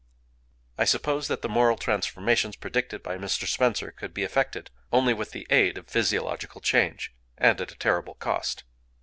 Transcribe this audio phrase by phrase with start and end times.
[0.79, 3.47] I suppose that the moral transformations predicted by Mr.
[3.47, 8.15] Spencer, could be effected only with the aid of physiological change, and at a terrible
[8.15, 8.63] cost.